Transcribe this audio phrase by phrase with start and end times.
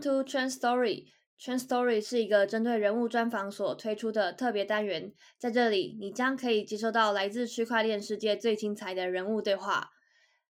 [0.00, 1.04] To Trend Story。
[1.40, 9.90] Trend Story 是一个针对人物专访所推出的特别单元，在这里你将可以接收到来自区块链世界最精彩的人物对话。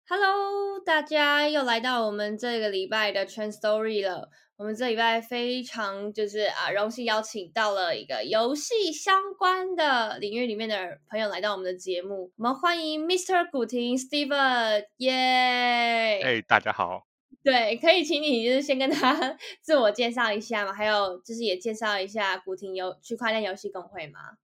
[0.08, 4.30] Hello，大家又来到我们这个礼拜的 Trend Story 了。
[4.58, 12.32] 我们这礼拜非常就是啊，荣幸邀请到了一个游戏相关的领域里面的朋友来到我们的节目。
[12.38, 13.50] 我们欢迎 Mr.
[13.52, 16.22] 古婷 Steven，耶！
[16.22, 17.09] 哎，大家好。
[17.42, 24.38] 对，可以请你就是先跟他 自我介绍一下嘛，还有就是也介绍一下古亭游区块链游戏公会吗？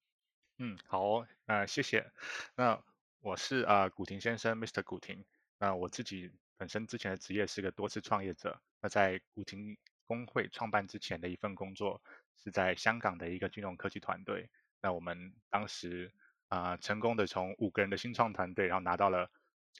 [0.57, 2.09] 嗯，好，呃，谢谢。
[2.55, 2.81] 那
[3.19, 4.81] 我是呃古亭先生，Mr.
[4.81, 5.25] 古亭。
[5.59, 8.61] 那我自己本身之前的职业是个多次创业者。
[8.81, 12.01] 那在古亭工会创办之前的一份工作
[12.41, 14.49] 是在香港的一个金融科技团队。
[14.81, 16.13] 那我们当时
[16.47, 19.29] 啊成功的从五个人的新创团队，然后拿到了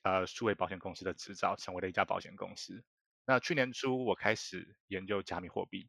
[0.04, 2.84] 呃数位保险公司的执照，成为了一家保险公司。
[3.26, 5.80] 那去年初我开始研究加密货币，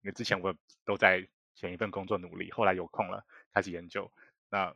[0.00, 4.12] 因为之前我都在前一份工作努力，后来有空了开始研究。
[4.48, 4.74] 那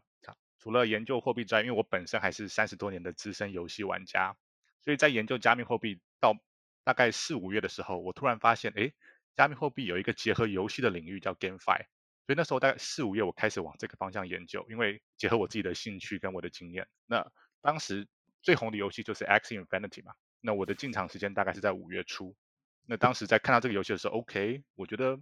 [0.59, 4.37] 除了研究货币之外，因为我本身还是三十多年的资深游戏玩家，
[4.83, 6.37] 所以在研究加密货币到
[6.85, 8.93] 大概四五月的时候，我突然发现，哎，
[9.35, 11.87] 加密货币有一个结合游戏的领域叫 GameFi，
[12.27, 16.87] 所以那时候大概四五月我开始往这个方向研究，因为结合我自己的兴趣跟我的经验。
[17.07, 18.07] 那当时
[18.43, 20.13] 最红的游戏就是 X Infinity 嘛。
[20.41, 22.35] 那我的进场时间大概是在五月初。
[22.87, 25.17] 那当时在看到这个游戏的时候，OK，我觉得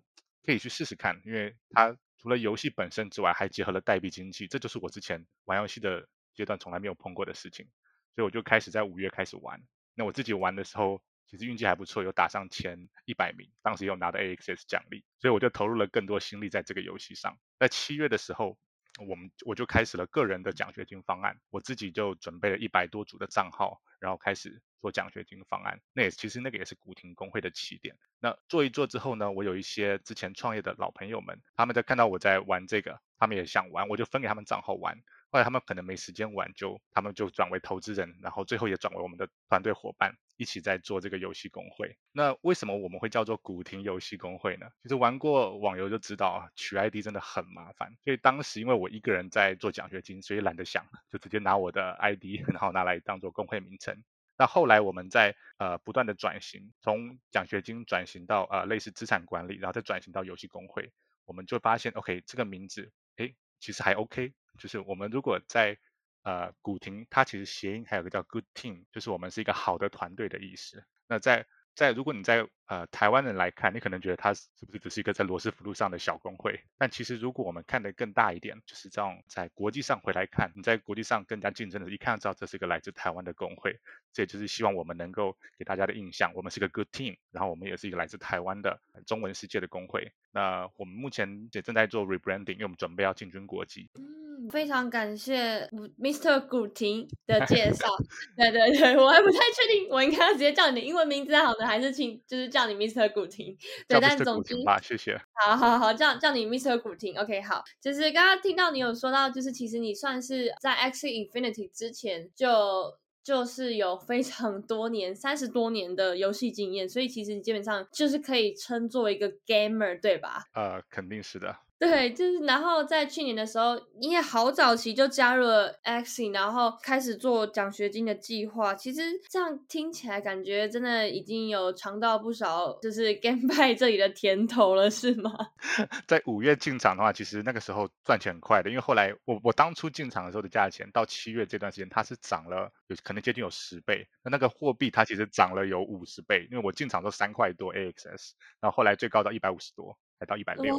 [0.44, 7.66] 可以去试试看，因为它除了游戏本身之外，还结合了代币经济，这就是我之前玩游戏的阶段从来没有碰过的事情。
[8.14, 9.60] 所以我就开始在五月开始玩。
[9.94, 17.36] 那我自己玩的时候，其实运气还不错，有打上前一百名，当时有拿到 AXS 奖励，所以我就投入了更多心力在这个游戏上。
[17.58, 18.58] 在七月的时候。
[19.06, 25.80] 我们我就开始了个人的奖学金方案，我自己就准备了一百多组的账号，然后开始做奖学金方案。
[25.92, 27.96] 那也其实那个也是古亭工会的起点。
[28.20, 35.00] 那做一做之后呢，我有一些之前创业的老朋友们，他们在看到我在玩这个，他们也想玩，我就分给他们账号玩。
[35.31, 40.16] 后来他们可能没时间玩，就他们就转为投资人，然后最后也转为我们的团队伙伴。
[40.38, 41.99] 一起在做这个游戏公会。
[42.12, 44.66] 那为什么我们会叫做古亭游戏公会呢？
[44.82, 47.94] 其实玩过网游就知道啊，取 ID 真的很麻烦。
[48.04, 54.03] 所以当时因为我一个人在做奖学金，所以懒得想，就直接拿我的 ID， 然后拿来当做公会名称。
[54.38, 60.93] 那后来我们在呃不断的转型，从奖学金转型到呃类似资产管理，然后再转型到游戏公会，
[61.25, 64.32] 我们就发现，OK，这个名字，哎，其实还 OK。
[64.59, 65.78] 就是我们如果在
[66.23, 70.84] 呃，古亭它其实谐音还有个叫 good team，就是我们是一个好的团队的意思。
[71.06, 76.61] 那在在如果你在呃台湾人来看，你可能觉得它是不是只是一个在罗斯福路上的小工会？
[76.79, 83.79] 但其实如果我们看得更大一点，就是这种在国际上回来看，你在国际上更加竞争的，一看就知道这是一个来自台湾的工会。
[84.12, 90.12] 这也就是希望我们能够给大家的印象，我们是个 good team，然后我们也是一个来自台湾的中文世界的工会。
[90.33, 93.89] 那我们目前也正在做 rebranding，因为我们准备要进军国际。
[93.97, 95.69] 嗯非常感谢
[95.99, 96.47] Mr.
[96.47, 97.89] 古婷的介绍。
[98.37, 103.12] 对对对，我还不太确定，我应该要直接叫你的英文名字好呢，还是请就是叫你 Mr.
[103.12, 103.56] 古婷？
[103.86, 105.20] 对，但总之吧，谢谢。
[105.34, 106.80] 好好好，叫叫你 Mr.
[106.80, 107.19] 古婷。
[107.19, 107.62] OK，好。
[107.80, 120.44] 就是刚刚听到你有说到，就是其实你算是在 X Infinity 之前就就是有非常多年、三十多年的游戏经验，所以其实你基本上就是可以称作一个 gamer，对吧？
[120.54, 121.56] 呃，肯定是的。
[121.78, 128.75] 对，就是然后在去年的时候，你也好早期就加入了 X，然后开始做奖学金的计划。
[128.75, 129.00] 其实
[129.31, 135.31] 这样听起来，感觉真的已经有尝到不少就是 GameFi 这里的甜头了，是吗？
[136.09, 144.05] 在五月进场的话，其实那个时候赚钱很快的，因为后来我我当初进场的时候的价钱，到七月这段时间它是涨了有可能接近有十倍。
[144.25, 150.77] 那那个货币它其实涨了有五十倍，因为我进场都三块多 AXS，然后后来最高到一百五十多，还到一百六。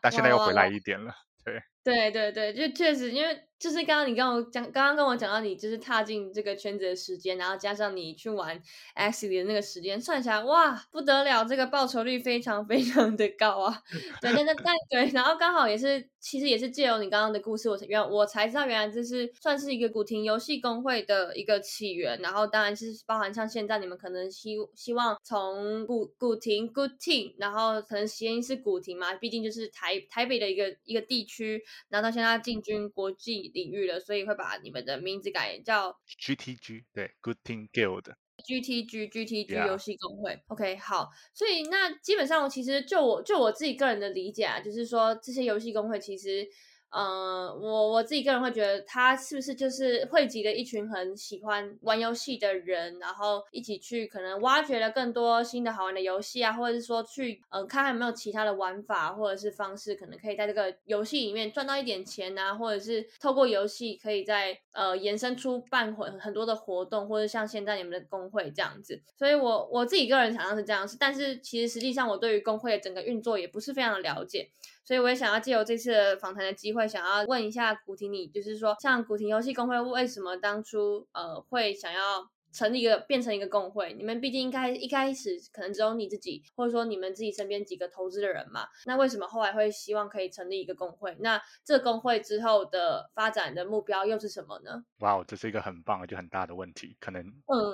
[0.00, 1.14] 但现在又回来一点了，
[1.44, 1.62] 对。
[1.86, 8.60] 对对对，就确实，因为就是刚刚你跟我讲，刚刚跟我讲到你就是踏进这个圈子的时间，然后加上你去玩
[8.94, 13.80] X 里的那个时间，算起来哇不得了，这个报酬率非常非常的高啊。
[14.20, 22.20] 对，那那但对，然后刚好也是，其实也是借由你刚刚的故事，我原我才知道原来这是算是一个古亭游戏工会的一个起源。
[22.20, 31.62] 然后当然是包含像现在你们可能希希望从古古亭 Good Team，然后可能谐音是古亭嘛，毕竟就是台台北的一个一个地区。
[31.88, 40.42] 然后到现在进军国际领域了，所以会把你们的名字改叫 GTG，对，Good Team Guild，GTG GTG 游戏公会。
[40.48, 46.46] OK，好，所以那基本上其实就我就我自己个人的理解啊，就是说这些游戏公会其实
[46.90, 69.02] 呃，我我自己个人会觉得，他是不是就是汇集了一群很喜欢玩游戏的人，然后一起去可能挖掘了更多新的好玩的游戏啊，或者是说去呃看看有没有其他的玩法或者是方式，可能可以在这个游戏里面赚到一点钱啊，或者是透过游戏可以在呃延伸出办很很多的活动，或者像现在你们的工会这样子。
[69.18, 74.48] 所以我我自己个人想象是这样，子但是其实实际上我对于工会的整个运作也不是非常的了解。
[74.84, 82.30] 所以我也想要借由这次访谈的机会，会想要问一下古婷，你就是说，像古婷游戏公会为什么当初呃会想要？
[82.56, 88.66] 成立一个变成一个工会，你们毕竟应该一开始可能只有你自己，或者说你们自己身边几个投资的人嘛。
[88.86, 91.14] 那为什么后来会希望可以成立一个工会？
[91.20, 94.82] 那这工会之后的发展的目标又是什么呢？
[95.00, 97.22] 哇，这是一个很棒而且很大的问题，可能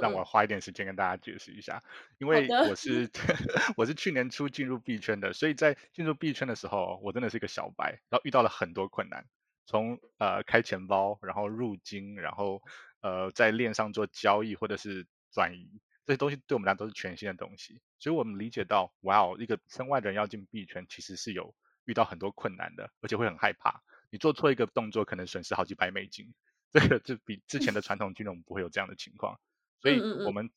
[0.00, 1.81] 让我花一点时间跟大家解释一下。
[2.19, 3.08] 因为我是
[3.78, 9.25] 我是去年初进入币圈的，所以在进入币圈的时候，我真的是一个小白，然后遇到了很多困难，
[9.64, 12.61] 从呃开钱包，然后入金，然后。
[13.02, 15.69] 呃，在链上做交易或者是转移
[16.06, 21.54] 这些东西，对我们来都是全新的东西，所以我们理解到，哇哦，一个身外的人要进币圈，其实是有
[21.84, 23.82] 遇到很多困难的，而且会很害怕。
[24.10, 26.34] 你做错一个动作，可能损失好几百美金，
[26.70, 29.38] 这个就比之前的传统金融不会有这样的情况。
[29.81, 30.50] 所以，我们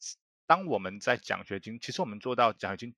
[0.45, 2.95] 当我们在奖学金，其实我们做到奖学金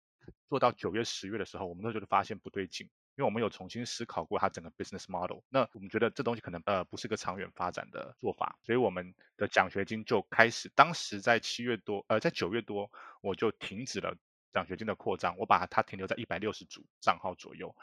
[0.49, 2.89] 做到九月、十月的时候，我们都觉得发现不对劲。
[3.17, 12.91] 因为我们有重新思考过它整个 business model，那我们觉得这东西可能呃不是个长远发展的做法，所以我们的奖学金就开始，当时在七月多，呃在九月多
[13.21, 14.15] 我就停止了
[14.53, 17.75] 奖学金的扩张，我把它停留在一百六十组账号左右，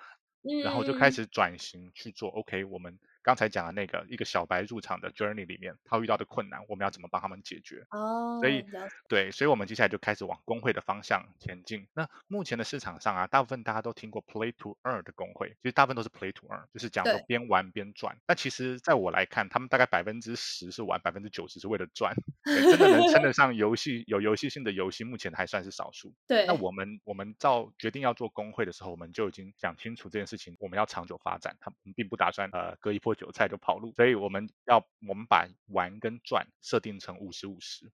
[0.62, 2.98] 然后就开始转型去做 OK，我们。
[3.24, 7.86] 刚才讲的那个一个小白入场的 journey 里面，他遇到的困难，我们要怎么帮他们解决？
[7.90, 8.62] 哦，所以
[9.08, 11.88] 对，所以我们接下来就开始往工会的方向前进。
[11.94, 18.14] 那目前的市场上啊，大部分大家都听过 play to earn 的工会，其实大部分都是 play to earn，就是讲说边玩边赚。
[18.26, 22.14] 但其实在我来看，他们大概百分之十是玩，百分之九十是为了赚。
[22.44, 26.12] 真的能称得上游戏有游戏性的游戏，目前还算是少数。
[26.28, 33.13] 对，那我们我们照决定要做工会的时候，我们就已经讲清楚这件事情，我们要长久发展，他们并不打算呃割一波。
[33.14, 37.92] 韭菜就跑路，所以我们要我们把玩跟赚设定成五十五十。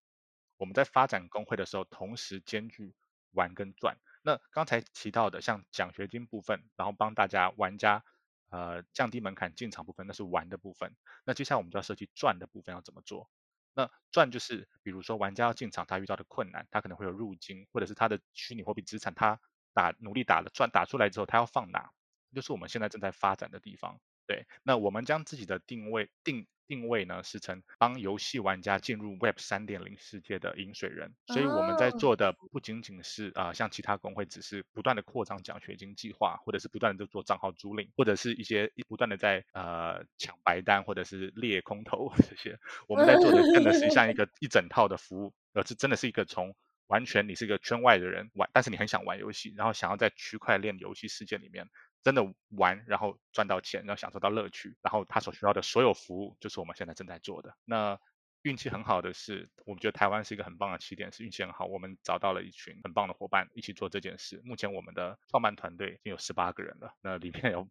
[0.56, 2.94] 我们在发展工会的时候，同时兼具
[3.32, 3.96] 玩跟赚。
[4.22, 8.04] 那刚才提到的像奖学金部分，然后帮大家玩家
[8.50, 10.94] 呃降低门槛进场部分，那是玩的部分。
[11.24, 13.30] 那接下来我们就要设计赚的部分要怎么做？
[13.72, 19.40] 那赚就是比如说玩家要进场，他遇到的困难，他可能会有入金，或者是他的虚拟货币资产，他
[19.72, 21.90] 打努力打了赚打出来之后，他要放哪？
[22.34, 23.98] 就是我们现在正在发展的地方。
[24.30, 42.56] 对，那我们将自己的定位定定位呢，是成帮游戏玩家进入 Web 三点零世界的饮水人，所以我们在做的不仅仅是啊，像其他工会只是不断的扩张奖学金计划，或者是不断的做账号租赁，或者是一些不断的在呃抢白单或者是猎空投 这些，
[42.86, 46.54] 我们在做的真的是像一个 一整套的服务，而是真的是一个从
[46.86, 51.68] 完全你是一个圈外的人玩，但是你很想玩游戏，然后想要在区块链游戏世界里面。
[52.02, 57.54] 真的玩，然后赚到钱，然后享受到乐趣，然后他所需要的所有服务，就是我们现在正在做的。
[57.64, 57.98] 那
[58.42, 64.40] 运气很好的是，我们觉得台湾是一个很棒的起点，是运气很好，我们找到了一群很棒的伙伴一起做这件事。
[64.44, 67.68] 目前我们的创办团队已经有十八个人了，那里面有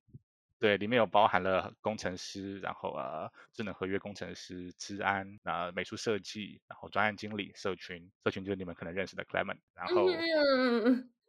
[0.59, 10.05] 对，里面有包含了工程师，然后呃智能合约工程师、治安、那美术设计，然后专案经理、社群，社群就是你们可能认识的 Clement，然后。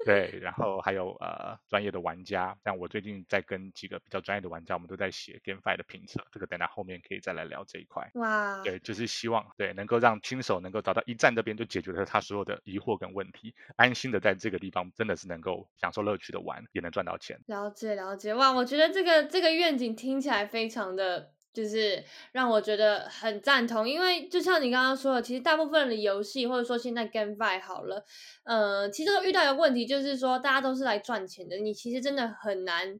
[0.04, 8.10] 对，然后还有呃专业的玩家，像我最近在跟几个比较专业的玩家，我们都在写 GameFi 的评测，这个等下后面可以再来聊这一块。
[8.14, 17.38] 哇，对，就是希望对能够让新手能够找到一站这边就解决了他所有的疑惑跟问题，安心的在这个地方真的是能够享受乐趣的玩，也能赚到钱。
[17.46, 21.32] 了解了解，哇，我觉得这个这个愿景听起来非常的。
[21.52, 22.02] 就是
[22.32, 28.04] 让我觉得很赞同，因为就像你刚刚说的，其实大部分的游戏或者说现在 GameFi 好了，
[28.44, 32.98] 呃，其实都遇到一个问题，就是说大家都是来赚钱的，你其实真的很难，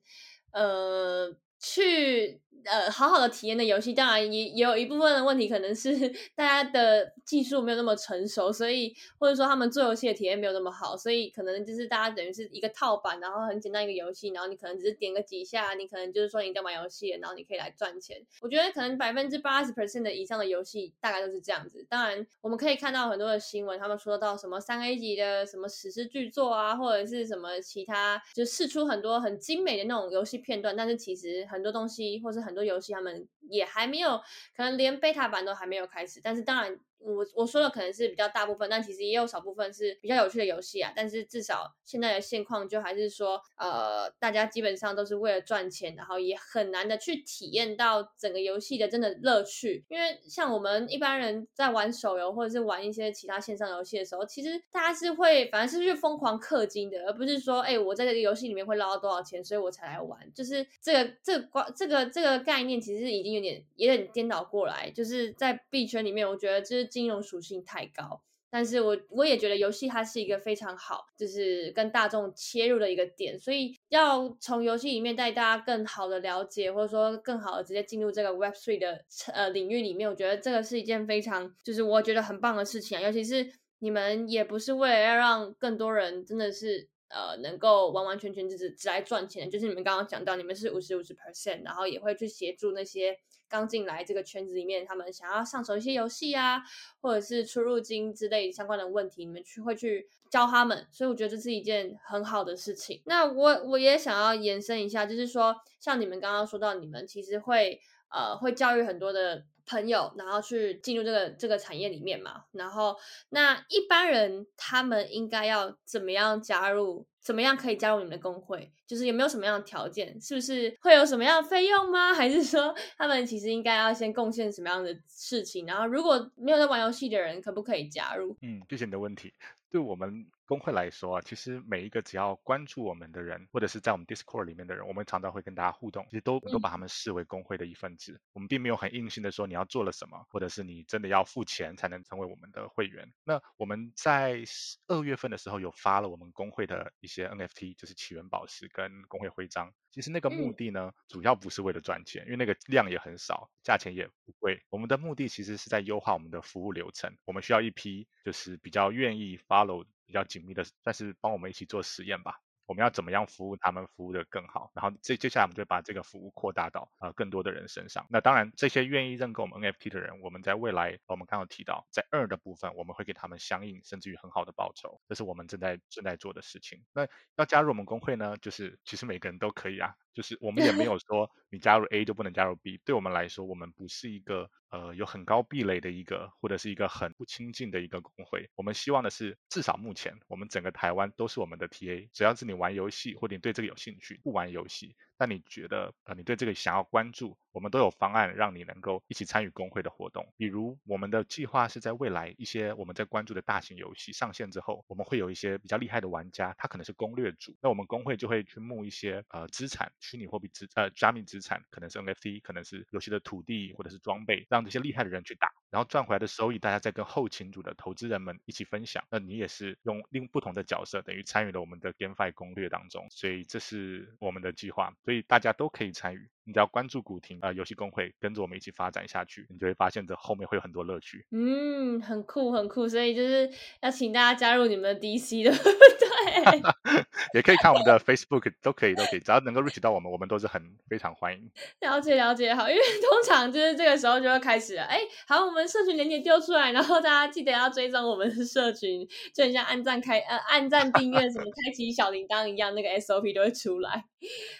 [0.53, 2.41] 呃，去。
[2.65, 5.93] 呃，好好的体验的游戏，当然也也有一部分的问题，可能是
[6.35, 18.21] 大家的技术没有那么成熟，所以或者说他们做游戏的体验没有那么好，所以可能就是大家等于是一个套版，然后很简单一个游戏，然后你可能只是点个几下，你可能就是说你在玩游戏，然后你可以来赚钱。
[18.41, 21.87] 我觉得可能百分之八十 percent 的以上的游戏大概都是这样子。
[21.89, 34.19] 当然，我们可以看到很多的新闻，他们说到什么三 A 级的什么史诗巨作啊，或者是什么其他，就试出很多很精美的那种游戏片段，但是其实很多东西或是很很多游戏他们也还没有，
[34.57, 36.21] 可能连 beta 版都还没有开始。
[36.23, 36.79] 但是当然。
[37.03, 40.93] 我我说的可能是比较大部分，但其实也有少部分是比较有趣的游戏啊。
[40.95, 49.83] 但是至少现在的现况就还是说，呃，大家基本上都是为了赚钱，然后也很难的去体验到整个游戏的真的乐趣。
[49.89, 60.21] 因为像我们一般人在玩手游或者是玩一些其他线上游戏的时候，其实大家是会反正是去疯狂氪金的，而不是说，哎，我在这个游戏里面会捞到多少钱，所以我才来玩。
[60.35, 64.91] 就是这个这个关这个这个概念其实已经有点有点颠倒过来。
[64.91, 66.91] 就是在币圈里面，我觉得就是。
[66.91, 68.21] 金融属性太高，
[68.51, 93.19] 但是我我也觉得游戏它是一个非常好，就是跟大众切入的一个点，所以要从游戏里面带大家更好的了解，或者说更好的直接进入这个 Web Three 的呃领域里面，我觉得这个是一件非常就是我觉得很棒的事情啊，尤其是你们也不是为了要让更多人真的是呃能够完完全全只是只来赚钱，就是你们刚刚讲到你们是五十五十 percent，然后也会去协助那些。
[93.51, 96.63] 刚进来这个圈子里面，他们想要上手一些游戏啊，
[97.01, 103.03] 或者是出入金之类相关的问题，你们去会去教他们，所以我觉得这是一件很好的事情。
[103.07, 107.81] 那我我也想要延伸一下，就是说，像你们刚刚说到，你们其实会
[108.13, 112.45] 呃会教育很多的朋友，然后去进入这个这个产业里面嘛。
[112.53, 112.97] 然后
[113.29, 117.07] 那一般人他们应该要怎么样加入？
[117.23, 118.73] 怎么样可以加入你们的工会？
[118.87, 120.19] 就是有没有什么样的条件？
[120.19, 122.13] 是不是会有什么样的费用吗？
[122.15, 125.67] 还是说他们其实应该要先贡献什么样的事情？
[125.67, 128.35] 然后如果没有在玩游戏的人，可不可以加入？
[128.41, 129.35] 嗯，谢谢你的问题。
[129.71, 138.21] 对我们工会来说啊，其实每一个只要关注我们的人，或者是在我们 Discord 里面的人，我们常常会跟大家互动，其实都都把他们视为工会的一份子。
[138.33, 143.13] 我们并没有很硬性的说你要做了什么，或者是你真的要付钱才能成为我们的会员。
[143.23, 144.43] 那我们在
[144.89, 149.73] 二月份的时候有发了我们工会的一些 NFT，就是起源宝石跟工会徽章。
[149.93, 154.61] 其实那个目的呢，主要不是为了赚钱，因为那个量也很少，价钱也不贵。
[154.69, 157.17] 我们的目的其实是在优化我们的服务流程。
[157.25, 159.87] 我们需要一批就是比较愿意 follow。
[160.11, 162.41] 比较紧密的，算是帮我们一起做实验吧。
[162.67, 164.71] 我们要怎么样服务他们，服务的更好？
[164.75, 168.07] 然后接接下来我们就把这个服务扩大到呃更多的人身上。
[168.09, 176.85] 那当然，这些愿意认购我们 NFT 的人，我们在未来我们刚刚提到，在二的部分，我们会给他们相应甚至于很好的报酬，这是我们正在正在做的事情。
[176.93, 179.97] 那要加入我们工会呢，就是其实每个人都可以啊。
[180.15, 188.49] 就是我们也没 有说你加入 A 就不能加入 B，对我们来说，我们不是一个呃有很高壁垒的一个，或者是一个很不亲近的一个工会。
[188.57, 194.97] 我们希望的是，至少目前我们整个台湾都是我们的 TA，只要是你玩游戏或者你对这个有兴趣，不玩游戏。
[195.17, 200.27] 但你觉得，呃，你对这个想要关注，我们都有方案让你能够一起参与工会的活动。
[200.37, 219.05] 比如，我们的计划是在未来一些我们在关注的大型游戏上线之后，我们会有一些比较厉害的玩家，他可能是攻略组，那我们工会就会去募一些呃资产，虚拟货币资呃加密资产，可能是 NFT，可能是游戏的土地或者是装备，让这些厉害的人去打，然后赚回来的收益，大家再跟后勤组的投资人们一起分享。
[219.11, 224.95] 那你也是用另不同的角色，等于参与了我们的 GameFi 攻略当中，所以这是我们的计划。
[225.05, 231.25] 所以大家都可以参与，你只要关注古亭啊游戏公会，跟着我们一起发展下去，你就会发现这后面会有很多乐趣。
[231.31, 233.49] 嗯，很酷很酷，所以就是
[233.81, 235.53] 要请大家加入你们的 DC 的，
[236.25, 236.63] 对，
[237.35, 241.51] 也可以看我们的 Facebook，都可以都可以，只要能够 reach 到我们，我们都是很非常欢迎。
[241.81, 254.05] 了解了解，好，因为通常就是这个时候就会开始了，哎，好，我们社群链接丢出来，然后大家记得要追踪我们的社群，就很像按赞开 呃按赞订阅什么开启小铃铛一样，那个 SOP 都会出来。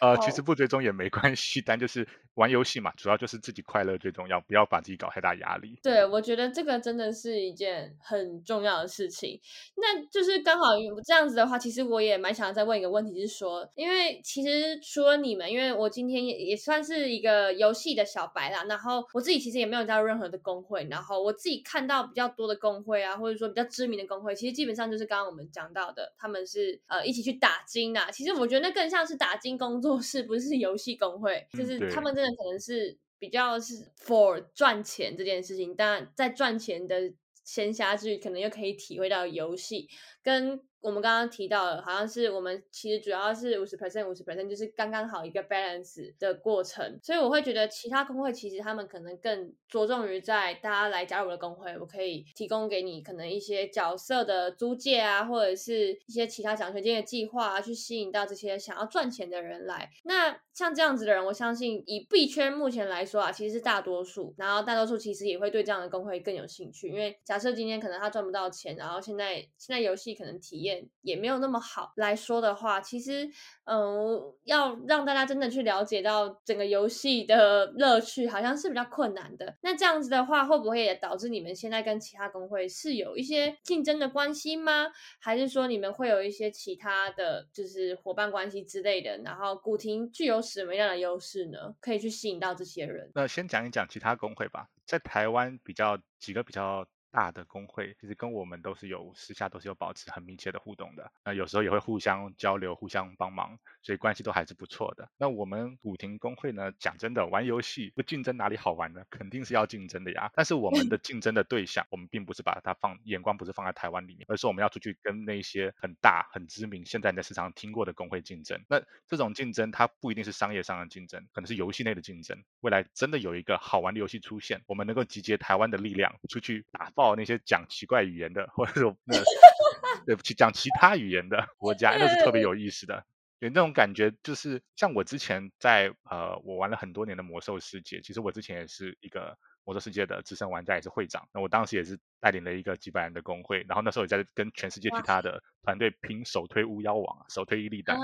[0.01, 2.07] 呃，其实不追踪也没关系，但就是
[2.41, 5.79] 玩游戏嘛，主要就是自己快乐最重要，不要把自己搞太大压力。
[5.83, 9.39] 对，我觉得这个真的是一件很重要的事情。
[9.77, 10.65] 那就是刚好
[11.05, 28.11] 这样子的话，其实我也蛮想再问一个问题，是说，因为其实除了你们，因为我今天也也算是一个游戏的小白啦，然后我自己其实也没有加入任何的工会，然后我自己看到比较多的工会啊，或者说比较知名的工会，其实基本上就是刚刚我们讲到的，他们是呃一起去打金啊。
[28.11, 29.51] 其实我觉得那更像是打金。
[29.61, 37.13] 工作室不是游戏工会，就是他们真的可能是比较是 for 赚钱这件事情，但在赚钱的
[37.45, 39.89] 闲暇之余，可能又可以体会到游戏
[40.23, 40.63] 跟。
[40.81, 46.99] 我们刚刚提到的，好像是我们其实主要是五十 percent 五十 percent，就是刚刚好一个 balance 的过程。
[47.03, 59.91] 所以我会觉得其他工会其实他们可能更着重于在大家来加入我的工会，我可以提供给你可能一些角色的租借啊，或者是一些其他奖学金的计划啊，去吸引到这些想要赚钱的人来。
[60.05, 64.35] 那像这样子的人，我相信以币圈目前来说啊，其实是大多数。
[64.39, 70.70] 然后大多数其实也会对这样的工会更有兴趣，因为假设今天可能他赚不到钱，然后现在现在游戏可能体验。
[71.03, 73.29] 也没有那么好来说的话，其实
[73.65, 79.57] 嗯，要让大家真的去了解到整个游戏的乐趣，好像是比较困难的。
[79.63, 84.89] 那这样子的话，会不会也导致你们现在跟其他工会是有一些竞争的关系吗？
[85.21, 89.17] 还是说你们会有一些其他的就是伙伴关系之类的？
[89.25, 91.75] 然后古亭具有什么样的优势呢？
[91.81, 93.11] 可以去吸引到这些人？
[93.15, 96.87] 那先讲一讲其他工会吧，在台湾比较几个比较。
[97.11, 105.11] 大的工会其实跟我们都是有私下都是有保持很密切的互动的，那有时候也会互相交流、互相帮忙，所以关系都还是不错的。
[105.17, 109.03] 那我们古亭工会呢，讲真的，玩游戏不竞争哪里好玩呢？
[109.11, 110.31] 肯定是要竞争的呀。
[110.35, 118.63] 但是我们的竞争的对象，我们并不是把它放眼光不是放在台湾里面，而是我们要出去跟那些很大、很知名、现在你在市场听过的工会竞争。
[118.69, 122.43] 那这种竞争它不一定是商业上的竞争，可能是游戏内的竞争。
[122.61, 129.17] 未来真的有一个好玩的游戏出现，我们能够集结台湾的力量出去打爆那些讲奇怪语言的，或者说那
[130.05, 133.07] 对不起讲其他语言的 国家，那是特别有意思的。
[133.39, 141.29] 有那种感觉，就是像我之前在呃，我玩了很多年的魔兽世界，其实我之前也是一个魔兽世界的资深玩家，也是会长。
[141.33, 147.99] 那我当时也是带领了一个几百人的工会，然后那时候也在跟全世界其他的团队拼首推巫妖王，首推伊利丹，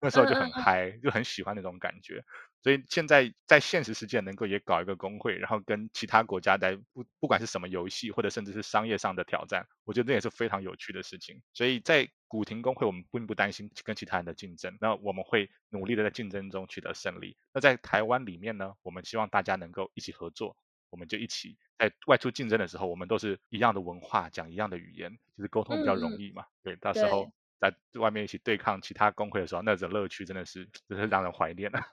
[0.00, 2.22] 那时候就很嗨，就很喜欢那种感觉。
[2.62, 11.40] 所以现在在现实世界能够也搞一个工会，然后跟其他国家在不不管是什么游戏或者甚至是商业上的挑战，我觉得这也是非常有趣的事情。
[11.52, 17.36] 所以在古亭工会，我们并不担心跟其他人的竞争，那我们会努力的在竞争中取得胜利。
[17.54, 20.56] 那在台湾里面呢，我们希望大家能够一起合作，
[20.96, 26.46] 我们就一起在外出竞争的时候，我们都是一样的文化，讲一样的语言，就是沟通比较容易嘛。
[26.62, 31.86] 对，到时候在外面一起对抗其他工会的时候，那种乐趣真的是 真是让人怀念啊。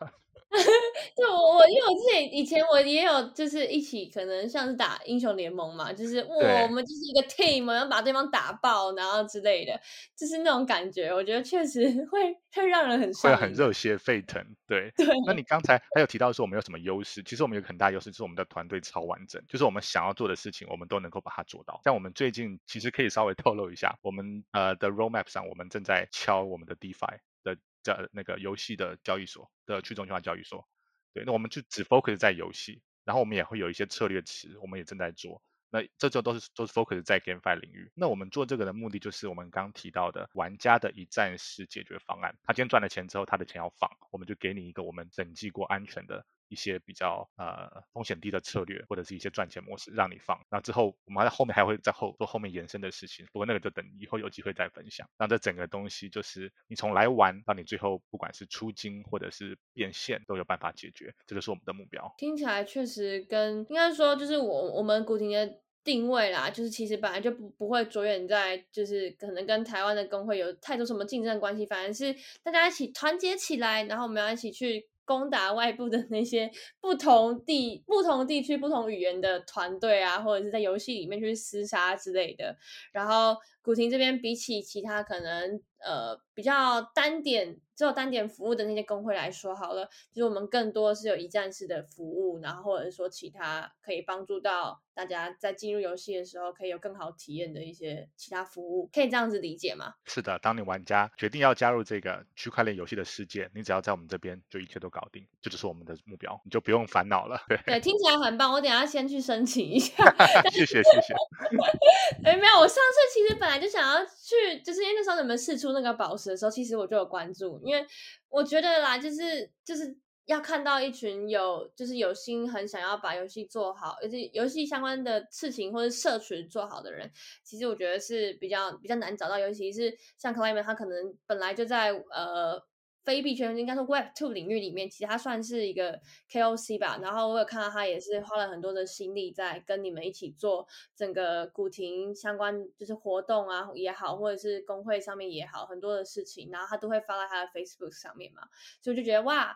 [1.15, 9.79] 就我我因为我自己以前我也有就是一起可能像是打英雄联盟嘛，就是哇我们就是一个 team，然后把对方打爆，然后之类的，
[10.17, 14.43] 就是那种感觉，我觉得确实会 会让人很会很热血沸腾。
[14.67, 15.07] 对，对。
[15.25, 17.21] 那你刚才还有提到说我们有什么优势？
[17.23, 21.79] 其实我们有很大优势，就是我们的团队超完整，就是我们想要做的事情，我们都能够把它做到。
[21.83, 30.65] 像我们最近其实可以稍微透露一下，我们呃的 roadmap 上，我们正在敲我们的 DeFi 的叫那个游戏的交易所的去中心化交易所。
[31.13, 35.41] 对，那我们就只 focus 在游戏，然后我们也会有一些策略池，我们也正在做。
[35.69, 37.91] 那这就都是都是 focus 在 GameFi 领域。
[37.95, 42.35] 那我们做这个的目的，就是我们刚提到的玩家的一站式解决方案。
[42.43, 46.25] 他今天赚了钱之后，他的钱要放，我们就给你一个我们审计过安全的。
[46.53, 50.39] 一些比较呃风险低的策略，或者是一些赚钱模式，让你放。
[50.51, 55.09] 那之后我们在后面还会在后做后面延伸的事情，不过那个就等以后有机会再分享。
[55.17, 61.11] 那这整个东西就是你从来玩到你最后，不管是出金或者是变现，都有办法解决。
[61.25, 62.13] 这就是我们的目标。
[62.19, 74.87] 听起来确实跟应该说就是我我们古亭的定位啦，就是其实本来就不不会着眼在就是可能跟台湾的工会有太多什么竞争关系，反而是大家一起团结起来，然后我们要一起去。
[75.05, 82.57] 攻打外部的那些不同地、不同地区、不同语言的团队啊，或者是在游戏里面去厮杀之类的，
[82.91, 83.37] 然后。
[83.65, 99.95] 古亭这边比起其他可能呃比较单点只有单点服务的那些工会来说，好了，就是我们更多是有一站式的服务，然后或者说其他可以帮助到大家在进入游戏的时候可以有更好体验的一些其他服务，可以这样子理解吗？
[100.05, 107.41] 是的，当你玩家决定要加入这个区块链游戏的世界，你只要在我们这边就一切都搞定，这就是我们的目标，你就不用烦恼了。
[107.47, 110.05] 对， 对，听起来很棒，我等下先去申请一下。
[110.51, 111.15] 谢 谢谢谢。
[112.23, 113.63] 哎，没有，我上次其实本来。
[113.63, 117.85] 就想要去，就是因为那时候你们试出那个宝石的时候，其实我就有关注，因为
[118.27, 127.11] 我觉得啦，就是就是要看到一群有就是有心很想要把游戏做好，而且游戏相关的事情或者社群做好的人，
[127.43, 132.63] 其实我觉得是比较比较难找到，尤其是像 Clayman，他可能本来就在呃。
[133.05, 135.99] 非币圈应该说 Web Two 领域里面，其实他算是一个
[136.31, 136.97] KOC 吧。
[137.01, 148.43] 然后我有看到他也是花了很多的心力在跟你们一起做整个古亭相关，就是活动啊也好，或者是工会上面也好，很多的事情，然后他都会发在他的 Facebook 上面嘛。
[148.81, 149.53] 所以我就觉得哇，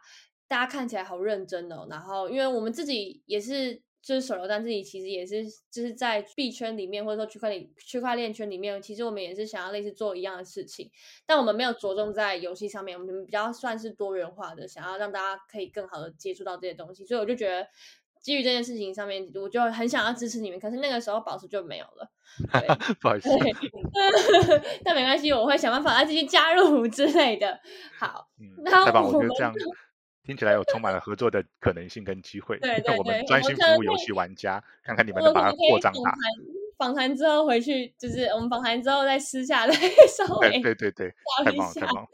[0.48, 1.88] 大家看起来好认真哦。
[1.90, 3.82] 然后因为我们自己也是。
[4.00, 10.90] 就是手榴弹自己其实也是，就是在币圈里面或者说区块链区块链圈里面，其实我们也是想要类似做一样的事情，
[11.26, 17.68] 但我们没有着重在游戏上面，我们比较算是多元化的，想要让大家可以更好的接触到这些东西，所以我就觉得
[18.22, 20.58] 基于这件事情上面，我就很想要支持你们。
[20.58, 22.10] 可是那个时候宝石就没有了，
[23.02, 23.30] 不好意思，
[24.86, 27.60] 但没关系，我会想办法再继续加入之类的。
[28.00, 28.30] 好，
[28.64, 29.28] 那我们。
[30.28, 32.60] 听起来有充满了合作的可能性跟机会。
[32.60, 36.14] 对我们专心服务游戏玩家，看看你们能把它扩张大。
[36.78, 39.74] 访谈之后回去，就是我们访谈之后再私下再
[40.06, 41.12] 稍微对对对，
[41.44, 42.06] 太棒了太棒。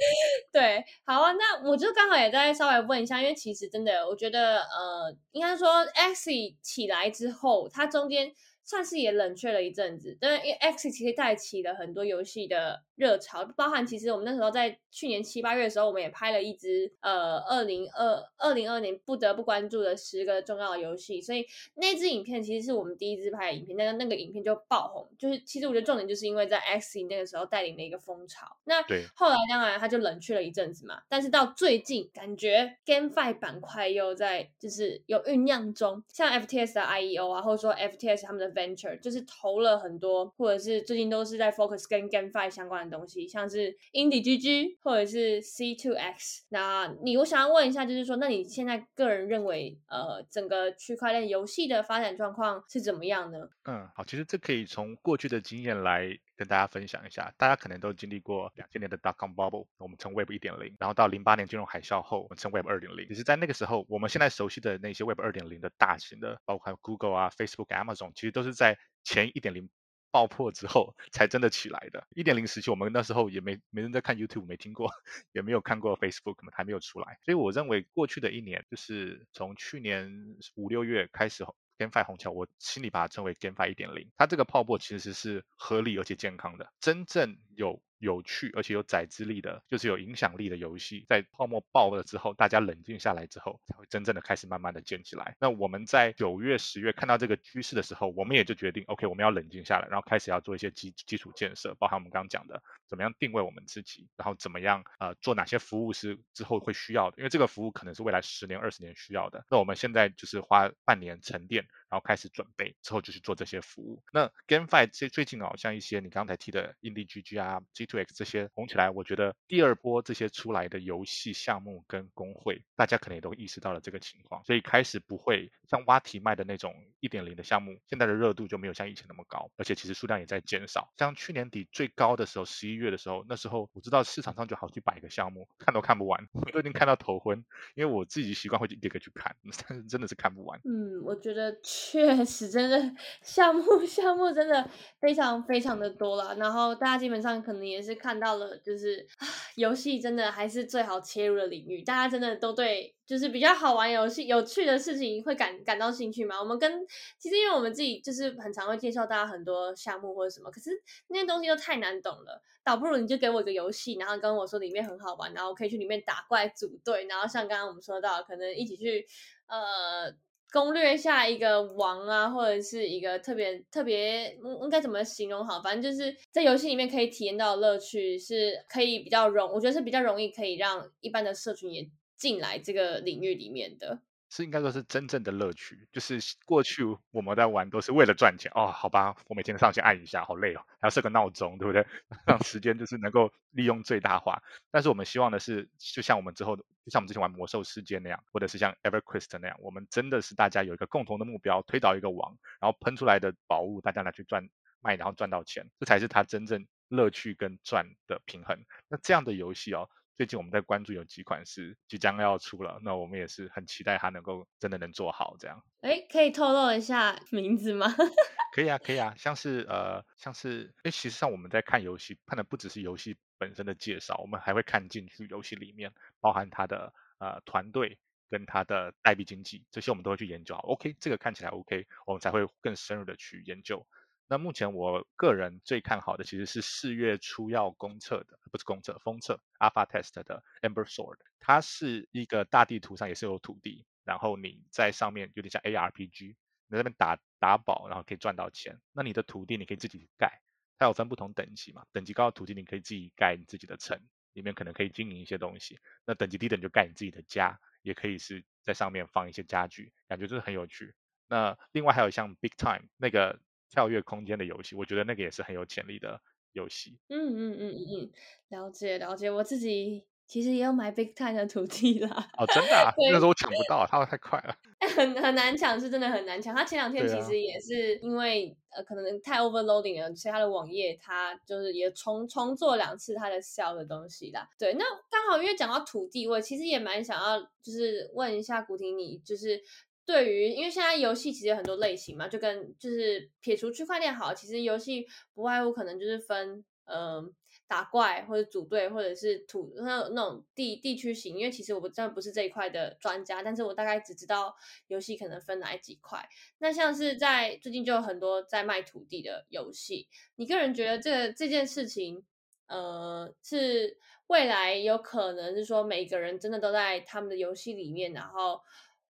[0.54, 6.30] 对，好啊，那我就刚好也在稍微问一下，因为其实真的，我觉得呃，应该说 X
[6.62, 8.32] 起来之后，它中间。
[8.65, 28.82] 算是也冷却了一阵子，但因为 X 其实带起了很多游戏的热潮，包含其实我们那时候在去年七八月的时候，我们也拍了一支呃二零二二零二年不得不关注的十个重要的游戏，所以那支影片其实是我们第一支拍的影片，但是那个影片就爆红，就是其实我觉得重点就是因为在 X 那个时候带领了一个风潮，那
[29.15, 44.22] 后来当然它就冷却了一阵子嘛，但是到最近感觉 GameFi 板块又在就是有酝酿中，像 FTS 的 IEO 啊，或者说 FTS 他们的 venture 就是投了很多，或者是最近都是在 focus 跟 GameFi 相关东西，像是 Indie
[44.24, 46.43] GG 或者是 C2X。
[46.50, 53.50] 那你我想要问一下，就是说，那你现在个人认为，呃，整个区块链游戏的发展状况是怎么样呢？
[53.65, 57.34] 嗯，好，其实这可以从过去的经验来跟大家分享一下。
[57.38, 63.08] 大家可能都经历过两千年的 dot com bubble，我们称 Web 一点零，然后到零八年金融海啸后，我们称 Web 二点零。
[63.08, 69.69] 其实，在那个时候，我们现在熟悉的那些 Web 二点零的大型的，包括 Google 啊、Facebook、Amazon，其实都是在前一点零
[70.13, 72.06] 爆破之后 才真的起来的。
[72.15, 74.91] 一点零时期，我们那时候也没没人在看 YouTube，没听过，
[75.34, 77.17] 也没有看过 Facebook，还没有出来。
[77.26, 81.43] 所以我认为过去的一年，就是从去年五六月开始。
[81.76, 84.08] GameFi 红桥，我心里把它称为 GameFi 一点零。
[84.15, 87.81] 它这个泡沫其实是合理而且健康的，真正有。
[87.99, 95.37] 有趣而且有载资力的，就是有影响力的游戏，在泡沫爆了之后，大家冷静下来之后，才会真正的开始慢慢的建起来。
[95.39, 109.45] 那我们在九月、十月看到这个趋势的时候，我们也就决定，OK，我们要冷静下来，然后开始要做一些基基础建设，包含我们刚刚讲的，怎么样定位我们自己，然后怎么样呃做哪些服务是之后会需要的，因为这个服务可能是未来十年、二十年需要的。
[109.49, 114.03] 那我们现在就是花半年沉淀，然后开始准备，之后就去做这些服务。
[114.11, 118.67] 那 GameFi 最最近好像一些你刚才提的 IndieGG 啊、啊，G two X 这些红。
[118.67, 130.91] 起来，我觉得第二波这些出来的游戏项目跟工会，大家可能也都意识到了这个情况，所以开始不会像挖题卖的那种一点零的项目，现在的热度就没有像以前那么高，而且其实数量也在减少。
[130.97, 137.38] 像去年底最高的时候，十一月的时候，那时候我知道市场上就好几百个项目，看都看不完，我都已经看到头昏，
[137.75, 139.36] 因为我自己习惯会一个个去看，
[139.67, 140.60] 但是真的是看不完。
[140.63, 144.67] 嗯，我觉得确实真的 项目项目真的
[144.99, 148.58] 非常非常的多了，然后大家基本上可能也是看到了。
[148.58, 149.08] 就是
[149.56, 156.39] 游戏真的还是最好切入的领域，大家真的都对，就是比较好玩游戏、有趣的事情会感感到兴趣吗？
[156.39, 156.86] 我们跟
[157.17, 160.72] 其实因为我们自己就是很常会介绍大家很多项目或者什么，可是
[161.08, 169.06] 那些东西都太难懂了，倒不如你就给我一个游戏，然后跟我说里面很好玩，然后我可以去里面打怪组队，然后像刚刚我们说到，可能一起去
[169.48, 170.13] 呃。
[170.51, 175.62] 攻略下一个王啊，或者是一个特别特别，应该怎么形容好？
[175.62, 183.99] 反正就是在游戏里面可以体验到的乐趣，是可以比较容，我觉得是比较容易可以让一般的社群也进来这个领域里面的。
[184.36, 191.86] 是应该说是真正的乐趣，就是过去我们在玩都是为了赚钱哦，好吧，我每天上去按一下，好累哦，还要设个闹钟，对不对？
[192.26, 194.41] 让时间就是能够利用最大化。
[194.72, 204.50] 但是我们希望的是，就像我们之后，就像我们之前玩魔兽世界那样，或者是像 EverQuest 那样，我们真的是大家有一个共同的目标，推倒一个王，然后喷出来的宝物大家拿去赚
[204.82, 208.58] 卖，然后赚到钱，这才是它真正乐趣跟赚的平衡。
[208.88, 209.88] 那这样的游戏哦。
[210.15, 215.63] 最近我们在关注有几款是即将要出了，那我们也是很期待它能够真的能做好这样。
[215.82, 217.88] 哎，可以透露一下名字吗？
[218.54, 227.97] 可以啊，可以啊，像是呃，像是哎，其实上我们在看游戏，看的不只是游戏本身的介绍，我们还会看进去游戏里面，包含它的呃团队
[228.30, 230.54] 跟它的代币经济，这些我们都会去研究。
[230.56, 233.88] OK，这个看起来 OK，我们才会更深入的去研究。
[234.34, 246.36] 那目前我个人最看好的其实是四月初要公测的，不是公测，封测 Alpha Test 的 Ember Sword，它是一个大地图上也是有土地，然后你在上面有点像 ARPG，你
[246.72, 248.76] 在那边打打宝，然后可以赚到钱。
[248.91, 250.41] 那你的土地你可以自己盖，
[250.80, 254.02] 它有分不同等级嘛，等级高的土地你可以自己盖你自己的城，
[254.34, 255.80] 里面可能可以经营一些东西。
[256.08, 260.96] 那等级低的你就盖你自己的家，也可以是在上面放一些家具，感觉就是很有趣。
[261.28, 263.39] 那另外还有像 Big Time 那个。
[263.73, 266.99] 跳跃空间的游戏，我觉得那个也是很有潜力的游戏。
[267.09, 268.12] 嗯嗯嗯嗯嗯，
[268.49, 269.31] 了解了解。
[269.31, 272.29] 我自己其实也有买 Big Time 的土地啦。
[272.38, 272.93] 哦，真的啊？
[273.12, 274.55] 那时候我抢不到，它太快了。
[274.95, 276.55] 很很难抢，是真的很难抢。
[276.55, 284.47] 他前两天其实也是因为呃，可能太 overloading 了，所以他的网页他就是也重重做两次他的 sell 的东西啦。
[284.59, 289.59] 对，那刚好因为讲到土地，我其实也蛮想要就是问一下古婷，你就是。
[290.05, 297.23] 对于，因为现在游戏其实有很多类型嘛，就跟就是撇除区块链好，其实游戏不外乎可能就是分呃
[297.67, 301.37] 打怪或者组队或者是土那那种地地区型。
[301.37, 304.53] 因为其实我不真的不是这一块的专家，但是我大概只知道
[304.87, 306.27] 游戏可能分哪几块。
[306.57, 312.25] 那像是在最近就有很多在卖土地的游戏，你个人觉得这这件事情，
[312.67, 318.59] 呃，是未来有可能是说每个人真的都在他们的游戏里面，然后。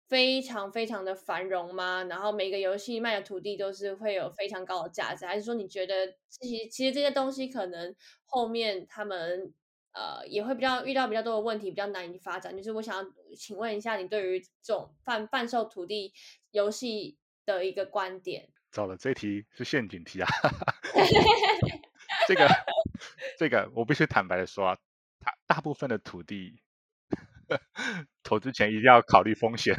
[0.08, 2.02] 非常非常的繁荣吗？
[2.04, 7.94] 然后每个游戏卖的土地都是会有非常高的价值，还是说你觉得其实其实这些东西可能
[8.24, 9.52] 后面他们
[9.92, 12.56] 呃也会比较遇到比较多的问题，比较难以发展？
[12.56, 16.12] 就是我想要请问一下你对于这种贩贩售土地
[16.52, 18.48] 游戏的一个观点。
[18.70, 20.28] 糟了，这题是陷阱题啊！
[22.26, 22.48] 这个
[23.38, 24.78] 这个我必须坦白的说啊，
[25.18, 26.60] 大大部分的土地。
[28.28, 29.74] 投资前一定要考虑风险，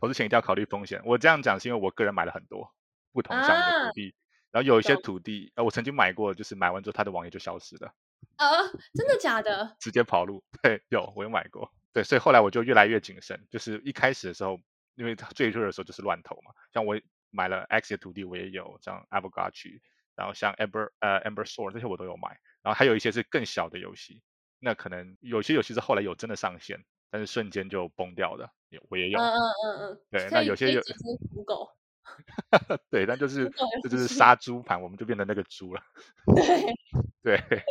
[0.00, 1.00] 投资前一定要考虑风险。
[1.04, 2.74] 我这样讲是因为我个人买了很多
[3.12, 4.16] 不同项目的土地，
[4.50, 7.94] 然后有一些土地，呃，我曾经买过，就是买完之后它的网页就消失了。
[8.36, 9.76] 呃，真的假的？
[9.78, 10.42] 直接跑路？
[10.60, 11.72] 对，有，我有买过。
[11.92, 13.46] 对，所以后来我就越来越谨慎。
[13.48, 14.58] 就是一开始的时候，
[14.96, 16.50] 因为最热的时候就是乱投嘛。
[16.74, 19.80] 像我买了 X 的土地，我也有，像 a v o g a c h
[20.16, 22.40] 然后像 Amber 呃 Amber Sword 这些我都有买。
[22.62, 24.20] 然后还有一些是更小的游戏。
[24.58, 28.50] 那可能有些游戏是后来有真的上线，但是瞬间就崩掉的，
[28.88, 29.18] 我也有。
[29.18, 30.00] 嗯嗯嗯嗯。
[30.10, 30.80] 对，那有些有。
[31.32, 31.70] 土狗。
[32.90, 33.50] 对，但就是
[33.82, 35.82] 这就是杀猪盘，我们就变成那个猪了。
[37.22, 37.36] 对。
[37.48, 37.62] 对。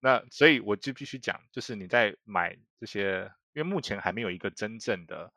[0.00, 5.30] 那所以我就必须讲，就是你在买这些，因为目前还没有一个真正的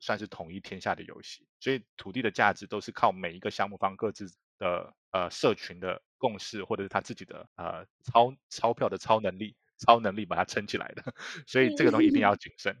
[0.00, 4.26] 算是统一天下的游戏，所以土地的价值都是靠每一个项目方各自
[4.58, 9.54] 的呃社群的共识，或者是他自己的呃钞钞票的超能力。
[9.78, 11.14] 超能力把它撑起来的，
[11.46, 12.76] 所以这个东西一定要谨慎。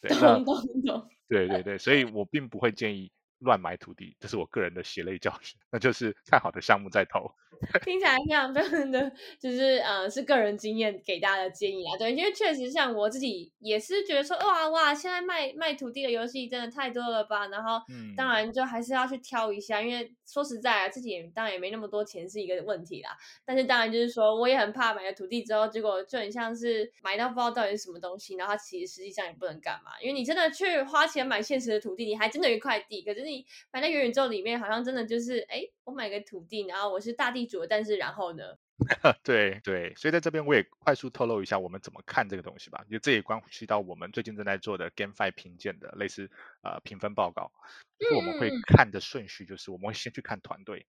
[0.00, 1.08] 对，懂懂懂。
[1.28, 5.58] 对对对，所以我并不会建议乱买土地，这是我个人的血泪教训。
[5.70, 7.30] 那就是看好的项目再投。
[7.84, 11.96] 听起来非常非常的，就是呃，是个人经验给大家的建议啊。
[11.96, 17.46] 对，因为确实像我自己也是觉得说，哇哇，现在卖卖土地的游戏真的太多了吧。
[17.46, 17.80] 然后，
[18.14, 23.16] 当然就还是要去挑一下，因为说实在啊，自己也当然也没那么多钱是一个问题啦。
[23.46, 29.92] 但是当然就是说，我也很怕买了土地之后，结果就很像是买到不知道到底是什么东西，然后它其实实际上也不能干嘛。
[30.02, 37.46] 因为你真的去花钱买现实的土地，你还真的有一块地，可是你反正元宇宙里面，好像真的就是，哎，我买个土地，然后我是大地。
[37.46, 38.42] 主，但是然后呢？
[39.24, 46.30] 对对，所以在这边我也快速透露一下我们怎么看这个东西吧，因为这也关系到我们最近正在做的 GameFi 评鉴的类似
[46.62, 47.50] 呃评分报告，
[47.98, 50.86] 就是我们会看的顺序就是我们会先去看团队，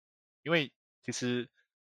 [0.43, 0.71] 因为
[1.03, 1.49] 其实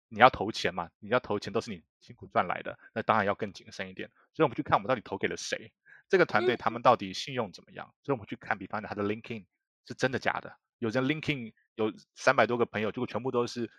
[0.10, 5.72] 你要投钱嘛，你要投钱都是你辛苦赚来的，那当然要更谨慎一点，所以我们去看我们到底投给了谁，
[6.10, 9.46] 这个团队他们到底信用怎么样，所以我们去看，比方讲他的 Linking
[9.88, 13.70] 是真的假的，有人 Linking 有三百多个朋友，结果全部都是。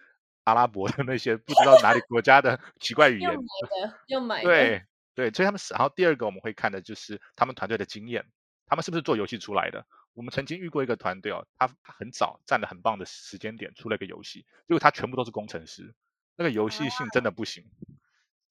[0.47, 5.75] 阿拉伯的那些不知道哪里国家的奇怪语言，又买的，又买的，对对，所以他们是。
[5.75, 8.25] 然后第二个我们会看的就是他们团队的经验，
[8.65, 9.85] 他们是不是做游戏出来的？
[10.15, 15.97] 我们曾经遇过一个团队哦，他很早占了很棒的时间点出了一个游戏，结果他全部都是工程师，
[16.37, 17.65] 那个游戏性真的不行，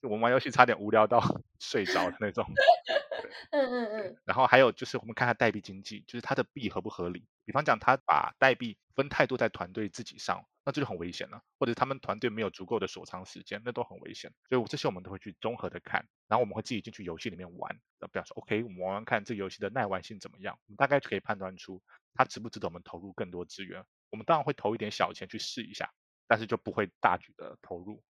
[0.06, 1.20] 我们玩游戏差点无聊到
[1.60, 2.46] 睡着的那种。
[3.52, 4.18] 嗯嗯嗯。
[4.26, 7.26] 然后还有就是我们看他代币经济，就是它的币合不合理？
[7.46, 10.46] 比方讲他把代币分太多在团队自己上。
[10.68, 14.34] 那这就很危险了，或者他们团队没有足够的锁仓时间，那都很危险。
[14.50, 17.80] 所以这些我们都会去综合的看，然后我们会自己进去游戏里面玩。
[18.00, 21.84] 那比方说，OK，我们玩玩看这个游戏的耐玩性怎么样，我们大概就可以判断出
[22.16, 23.86] 它值不值得我们投入更多资源。
[24.10, 25.94] 我们当然会投一点小钱去试一下，
[26.28, 28.02] 但是就不会大举的投入。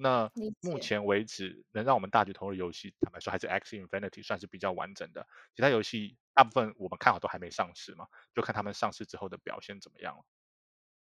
[0.00, 0.30] 那
[0.62, 5.26] 目前为止能让我们大举投入游戏，坦白说还是 X Infinity 算是比较完整的。
[5.54, 10.22] 其他游戏大部分我们看好都还没上市嘛，就看他们上市之后的表现怎么样了。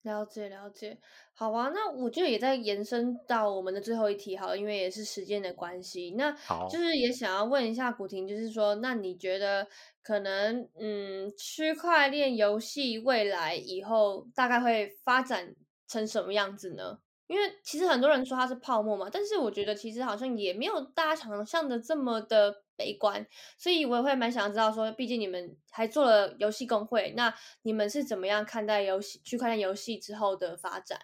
[0.04, 0.98] 了解了解，
[1.34, 6.32] 好啊，那我就也在延伸到我们的最后一题，好，因为也是时间的关系，那
[6.72, 9.68] 就是也想要问一下古婷，就是说，那你觉得
[10.02, 15.54] 可能，嗯，区块链游戏未来以后大概会发展
[15.86, 17.00] 成什么样子呢？
[17.30, 23.24] 因为其实很多人说它是泡沫嘛，但是我觉得其实好像也没有大家想象的这么的悲观，
[23.56, 31.00] 所以我也会蛮想知道说，毕竟你们还做了游戏工会，那你们是怎么样看待游戏区块链游戏之后的发展？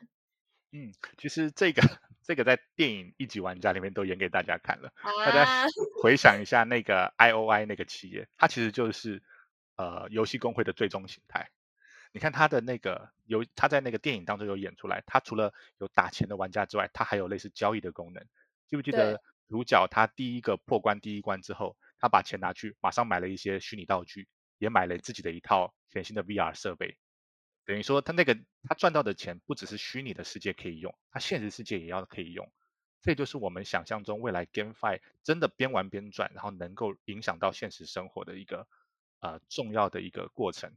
[0.71, 1.83] 嗯，其实这个
[2.23, 5.67] 这个在电影《一级玩家》里面都演给大家看了，大家
[6.01, 9.21] 回想一下那个 I O I 那个企业，它其实就是
[9.77, 11.51] 呃游戏工会的最终形态。
[12.15, 18.25] 你看他的那个有他在那个电影当中有演出来，他除了有打钱的玩家之外，他还有类似交易的功能。
[18.67, 26.95] 记不记得主角他第一个破关第一关之后，他把钱拿去马上买了一些虚拟道具，也买了自己的一套全新的 VR 设备。
[27.65, 32.49] 等于说，他那个他赚到的钱不只是虚拟的世界可以用，他现实世界也要可以用。
[33.01, 38.69] 这就是我们想象中未来 GameFi 真的边玩边赚，然后能够影响到现实生活的一个
[39.19, 40.71] 呃重要的一个过程。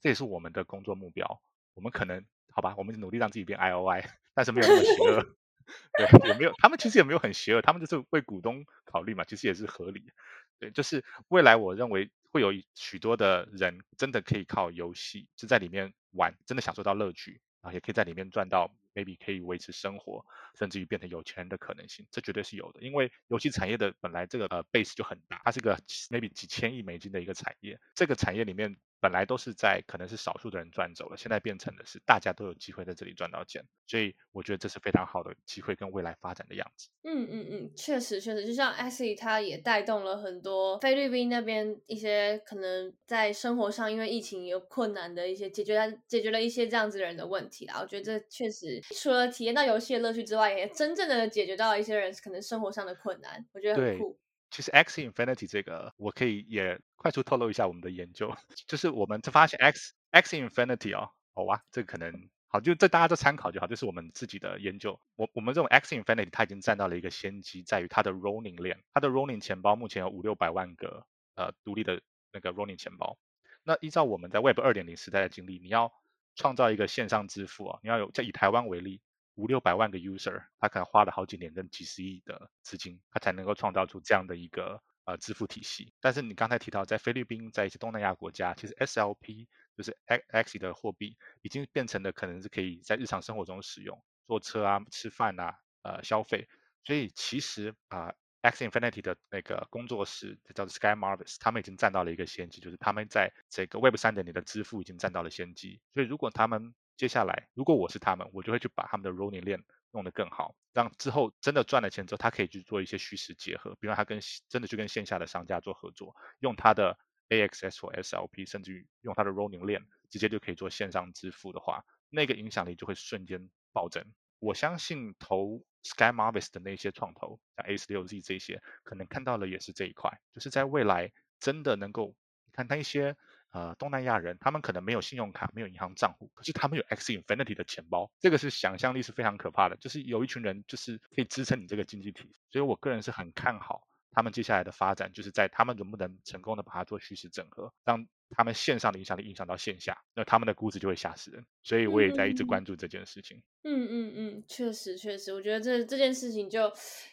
[0.00, 1.40] 这也是我们的工作目标。
[1.74, 5.36] 我们可能好吧，我们努力让自己变 IOI， 但是没有那么邪恶。
[5.98, 10.12] 对，也没有，他们其实也没有很邪恶，他们就是为股东考虑嘛，其实也是合理。
[10.58, 20.24] 对，就是未来我认为会有许多的人真的可以靠游戏就在里面玩，真的享受到乐趣，然后也可以在里面赚到 maybe 可以维持生活，
[20.58, 22.80] 甚至于变成有钱人的可能性，这绝对是有的。
[22.80, 25.76] 因为游戏产业的本来这个呃 base 就很大，它是个
[26.08, 28.78] maybe 几千亿美金的一个产业，这个产业里面。
[29.00, 36.88] 本来都是在可能是少数的人赚走了，现在变成的是大家都有机会在这里赚到钱，所以我觉得这是非常好的机会跟未来发展的样子。
[37.04, 47.78] 嗯嗯嗯，确实确实，就像 Ashley 他也带动了很多菲律宾那边一些可能在生活上因为疫情有困难的一些解决，解决了一些这样子人的问题啦。
[47.80, 54.18] 我觉得这确实除了体验到游戏的乐趣之外，也真正的解决到一些人可能生活上的困难，我觉得很酷。
[54.50, 58.34] 其实 X Infinity 这个，我可以也快速透露一下我们的研究，
[58.66, 64.98] 就是我们发现 X X Infinity 哦，好哇，这个可能好，就这大家都参考就好，这是我们自己的研究。
[65.16, 72.00] 我我们这种 X Infinity 它已经占到了一个先机，在于它的 Rolling 链，它的 Rolling 钱包目前有五六百万个呃独立的
[72.32, 73.18] 那个 Rolling 钱包。
[73.64, 75.92] 那依照我们在 Web 二点零时代的经历，你要
[76.36, 79.02] 创造一个线上支付啊，你要有，在以台湾为例。
[79.38, 85.94] 五六百万个 user，他可能花了好几年跟几十亿的资金，他才能够创造出这样的一个呃支付体系。
[86.00, 89.46] 但是你刚才提到，在菲律宾，在一些东南亚国家，其实 SLP
[89.76, 96.48] 就是 X 的货币，已经变成了可能是可以在日常生活中使用，坐车啊、吃饭啊、呃消费。
[96.82, 105.80] 所以其实啊，X Infinity 的那个工作室叫做 Sky Marvis，他们已经占到了一个先机，就是他们在这个 Web 三点零的支付已经占到了先机。
[105.94, 124.04] 所以如果他们接下来，如果我是他们，我就会去把他们的 rolling 链弄得更好，让之后真的赚了钱之后，他可以去做一些虚实结合，比如他跟真的去跟线下的商家做合作，用他的 AXS 或 SLP，甚至于用他的 rolling 链，直接就可以做线上支付的话，那个影响力就会瞬间暴增。
[124.40, 132.16] 我相信投 Sky Marvis 的那些创投，像 A 十六 Z 这些，可能看到的也是这一块，就是在未来真的能够
[132.52, 133.16] 看那一些。
[133.50, 139.76] 呃，东南亚人他们可能没有信用卡，没有银行账户，可是他们有 X Infinity 的钱包，这个是想象力是非常可怕的。
[139.76, 143.86] 就是有一群人，就是可以支撑你这个经济体，所以我个人是很看好
[144.18, 151.46] 他们接下来的发展，就是在他们能不能成功的把它做虚实整合，让他们线上的影响力影响到线下，那他们的估值就会吓死人。
[151.62, 153.40] 所以我也在一直关注这件事情。
[153.62, 156.68] 嗯嗯嗯，确实确实，我觉得这这件事情就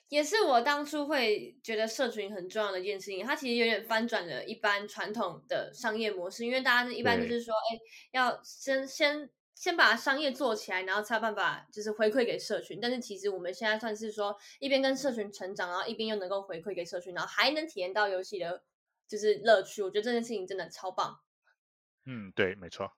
[0.09, 3.23] 也是我当初会觉得社群很重要的一件事情。
[3.23, 7.77] 它其实有点翻转了一般传统的商业模式，因为大家一般就是说，哎，
[8.13, 12.79] 要先先先把商业做起来，然后才有办法就是回馈给社群。
[12.79, 18.63] 但是其实我们现在算是说，一边跟社群成长，然后一边又能够回馈给社群，然后还能体验到游戏的
[19.07, 19.81] 就是乐趣。
[19.81, 21.21] 我觉得这件事情真的超棒。
[22.05, 22.91] 嗯，对，没错。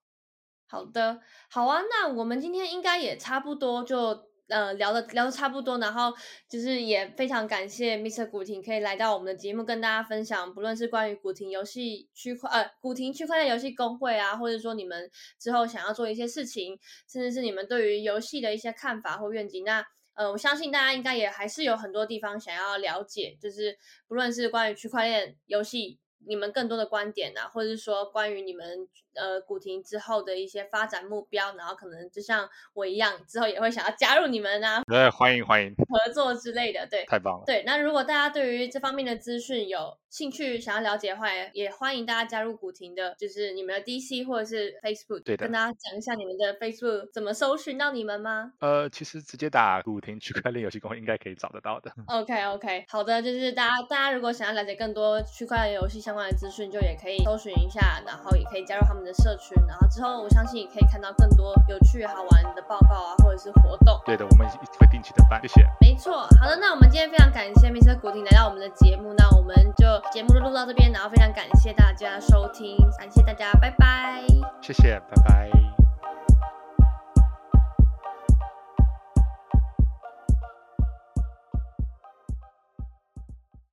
[0.70, 6.14] 好的，好啊，那我们今天应该也差不多就呃聊的聊的差不多，然后
[6.50, 8.30] 就是也非常感谢 Mr.
[8.30, 16.80] 古婷可以来到我们的节目跟大家分享，不论是关于古婷游戏区块呃古婷区块链游戏工会啊，或者说你们之后想要做一些事情，
[17.12, 26.00] 甚至是你们对于游戏的一些看法或愿景，那呃我相信大家应该也还是有很多地方想要了解，就是不论是关于区块链游戏。
[26.28, 28.86] 你们更多的观点啊，或者是说关于你们
[29.18, 37.64] 呃古亭之后的一些发展目标，然后可能就像我一样，之后也会想要加入你们啊，对，欢迎欢迎合作之类的，对，太棒了，对。
[37.66, 48.54] 那如果大家对于这方面的资讯有兴趣，想要了解的话，也欢迎大家加入古亭的，就是你们的 DC 或者是 Facebook，对的，跟大家讲一下你们的 Facebook 怎么搜寻到你们吗？
[48.60, 51.92] 呃，其实直接打古亭区块链游戏公会 应该可以找得到的。
[52.08, 64.00] OK OK，好的，就是大家大家如果想要了解更多区块链游戏相关的资讯，就也可以搜寻一下，然后也可以加入他们的社群，然后之后我相信也可以看到更多有趣好玩的报告啊，或者是活动。
[64.06, 65.66] 对的，我们会定期的办，谢谢。
[65.80, 67.98] 没错，好的，那我们今天非常感谢 Mr.
[68.00, 74.22] 古婷来到我们的节目，那我们就节目就录到这边，然后非常感谢大家收听，感谢大家，拜拜。
[74.62, 75.97] 谢谢，拜拜。